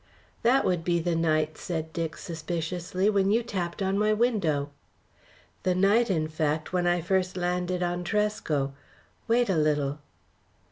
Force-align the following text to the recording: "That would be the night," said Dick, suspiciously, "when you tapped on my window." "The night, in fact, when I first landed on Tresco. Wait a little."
"That 0.41 0.65
would 0.65 0.83
be 0.83 0.99
the 0.99 1.15
night," 1.15 1.59
said 1.59 1.93
Dick, 1.93 2.17
suspiciously, 2.17 3.07
"when 3.07 3.29
you 3.29 3.43
tapped 3.43 3.83
on 3.83 3.99
my 3.99 4.13
window." 4.13 4.71
"The 5.61 5.75
night, 5.75 6.09
in 6.09 6.27
fact, 6.27 6.73
when 6.73 6.87
I 6.87 7.01
first 7.01 7.37
landed 7.37 7.83
on 7.83 8.03
Tresco. 8.03 8.73
Wait 9.27 9.47
a 9.47 9.55
little." 9.55 9.99